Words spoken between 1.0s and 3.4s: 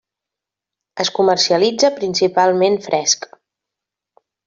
Es comercialitza principalment fresc.